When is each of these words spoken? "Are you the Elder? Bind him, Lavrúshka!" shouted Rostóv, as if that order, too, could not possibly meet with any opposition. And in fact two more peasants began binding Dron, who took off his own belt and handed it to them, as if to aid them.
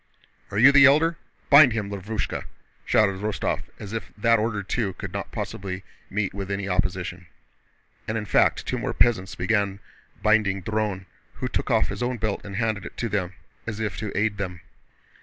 "Are 0.49 0.57
you 0.57 0.71
the 0.71 0.87
Elder? 0.87 1.17
Bind 1.51 1.73
him, 1.73 1.91
Lavrúshka!" 1.91 2.45
shouted 2.85 3.19
Rostóv, 3.21 3.61
as 3.77 3.93
if 3.93 4.11
that 4.17 4.39
order, 4.39 4.63
too, 4.63 4.93
could 4.93 5.13
not 5.13 5.31
possibly 5.31 5.83
meet 6.09 6.33
with 6.33 6.49
any 6.49 6.67
opposition. 6.67 7.27
And 8.07 8.17
in 8.17 8.25
fact 8.25 8.65
two 8.65 8.79
more 8.79 8.95
peasants 8.95 9.35
began 9.35 9.79
binding 10.23 10.63
Dron, 10.63 11.05
who 11.35 11.47
took 11.47 11.69
off 11.69 11.89
his 11.89 12.01
own 12.01 12.17
belt 12.17 12.43
and 12.43 12.55
handed 12.55 12.83
it 12.83 12.97
to 12.97 13.09
them, 13.09 13.33
as 13.67 13.79
if 13.79 13.95
to 13.97 14.11
aid 14.17 14.37
them. 14.39 14.61